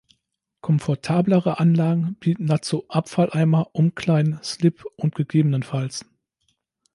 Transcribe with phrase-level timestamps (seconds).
[0.61, 5.99] Komfortablere Anlagen bieten dazu Abfalleimer, Umkleiden, Slip und ggf.